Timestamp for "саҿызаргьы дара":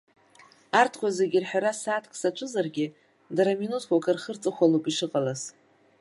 2.19-3.59